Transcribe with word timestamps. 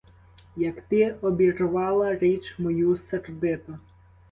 Як 0.55 0.81
ти 0.81 1.15
обірвала 1.21 2.15
річ 2.17 2.55
мою 2.59 2.97
сердито! 2.97 3.79